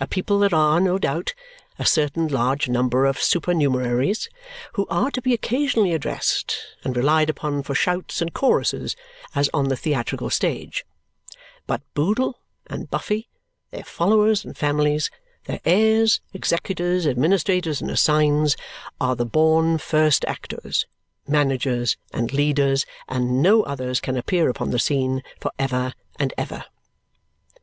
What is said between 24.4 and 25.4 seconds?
upon the scene